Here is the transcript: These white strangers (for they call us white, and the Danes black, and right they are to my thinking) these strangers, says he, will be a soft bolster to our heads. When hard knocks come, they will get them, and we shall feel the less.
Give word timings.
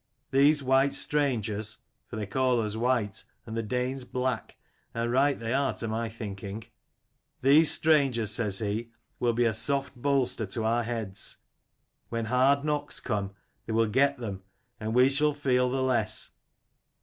These 0.31 0.63
white 0.63 0.95
strangers 0.95 1.83
(for 2.07 2.15
they 2.15 2.25
call 2.25 2.59
us 2.59 2.75
white, 2.75 3.23
and 3.45 3.55
the 3.55 3.61
Danes 3.61 4.03
black, 4.03 4.57
and 4.95 5.11
right 5.11 5.39
they 5.39 5.53
are 5.53 5.75
to 5.75 5.87
my 5.87 6.09
thinking) 6.09 6.63
these 7.43 7.69
strangers, 7.69 8.31
says 8.31 8.57
he, 8.57 8.89
will 9.19 9.33
be 9.33 9.45
a 9.45 9.53
soft 9.53 9.95
bolster 9.95 10.47
to 10.47 10.65
our 10.65 10.81
heads. 10.81 11.37
When 12.09 12.25
hard 12.25 12.63
knocks 12.65 12.99
come, 12.99 13.33
they 13.67 13.73
will 13.73 13.85
get 13.87 14.17
them, 14.17 14.41
and 14.79 14.95
we 14.95 15.07
shall 15.07 15.35
feel 15.35 15.69
the 15.69 15.83
less. 15.83 16.31